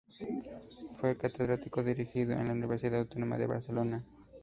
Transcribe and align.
Fue 0.97 1.15
catedrático 1.15 1.83
de 1.83 1.93
griego 1.93 2.31
en 2.31 2.47
la 2.47 2.53
Universidad 2.53 3.01
Autónoma 3.01 3.37
de 3.37 3.45
Barcelona. 3.45 4.03